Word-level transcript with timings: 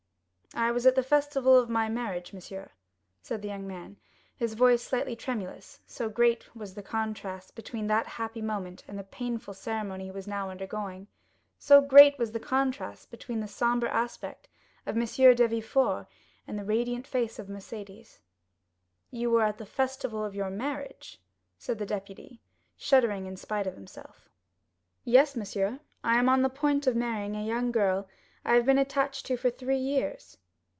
"I 0.53 0.69
was 0.73 0.85
at 0.85 0.95
the 0.95 1.01
festival 1.03 1.57
of 1.57 1.69
my 1.69 1.87
marriage, 1.87 2.33
monsieur," 2.33 2.71
said 3.21 3.41
the 3.41 3.47
young 3.47 3.65
man, 3.65 3.95
his 4.35 4.53
voice 4.53 4.83
slightly 4.83 5.15
tremulous, 5.15 5.79
so 5.87 6.09
great 6.09 6.53
was 6.53 6.73
the 6.73 6.83
contrast 6.83 7.55
between 7.55 7.87
that 7.87 8.05
happy 8.19 8.41
moment 8.41 8.83
and 8.85 8.99
the 8.99 9.05
painful 9.05 9.53
ceremony 9.53 10.03
he 10.05 10.11
was 10.11 10.27
now 10.27 10.49
undergoing; 10.49 11.07
so 11.57 11.79
great 11.79 12.19
was 12.19 12.33
the 12.33 12.39
contrast 12.39 13.09
between 13.11 13.39
the 13.39 13.47
sombre 13.47 13.89
aspect 13.91 14.49
of 14.85 14.97
M. 14.97 15.05
de 15.05 15.47
Villefort 15.47 16.07
and 16.45 16.59
the 16.59 16.65
radiant 16.65 17.07
face 17.07 17.39
of 17.39 17.47
Mercédès. 17.47 18.19
"You 19.09 19.31
were 19.31 19.43
at 19.43 19.57
the 19.57 19.65
festival 19.65 20.21
of 20.21 20.35
your 20.35 20.49
marriage?" 20.49 21.21
said 21.57 21.77
the 21.79 21.85
deputy, 21.85 22.41
shuddering 22.75 23.25
in 23.25 23.37
spite 23.37 23.67
of 23.67 23.75
himself. 23.75 24.27
"Yes, 25.05 25.33
monsieur; 25.33 25.79
I 26.03 26.17
am 26.17 26.27
on 26.27 26.41
the 26.41 26.49
point 26.49 26.87
of 26.87 26.95
marrying 26.97 27.37
a 27.37 27.45
young 27.47 27.71
girl 27.71 28.09
I 28.43 28.55
have 28.55 28.65
been 28.65 28.79
attached 28.79 29.25
to 29.27 29.37
for 29.37 29.49
three 29.49 29.77
years." 29.77 30.37